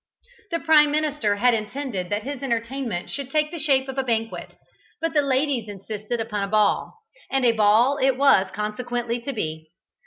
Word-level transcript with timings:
The 0.49 0.59
Prime 0.59 0.89
Minister 0.89 1.35
had 1.35 1.53
intended 1.53 2.09
that 2.09 2.23
his 2.23 2.41
entertainment 2.41 3.11
should 3.11 3.29
take 3.29 3.51
the 3.51 3.59
shape 3.59 3.87
of 3.87 3.99
a 3.99 4.03
banquet; 4.03 4.55
but 4.99 5.13
the 5.13 5.21
ladies 5.21 5.69
insisted 5.69 6.19
upon 6.19 6.41
a 6.41 6.47
ball, 6.47 6.97
and 7.29 7.45
a 7.45 7.51
ball 7.51 7.99
it 8.01 8.17
was 8.17 8.49
consequently 8.51 9.21
to 9.21 9.31
be. 9.31 9.69